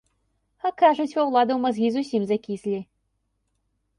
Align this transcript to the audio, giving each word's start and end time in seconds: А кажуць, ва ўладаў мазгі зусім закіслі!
А 0.67 0.71
кажуць, 0.81 1.11
ва 1.17 1.25
ўладаў 1.27 1.59
мазгі 1.67 1.91
зусім 1.97 2.21
закіслі! 2.31 2.79